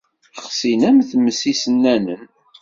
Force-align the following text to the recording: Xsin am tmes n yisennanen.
Xsin 0.47 0.81
am 0.89 0.97
tmes 1.09 1.41
n 1.43 1.47
yisennanen. 1.49 2.21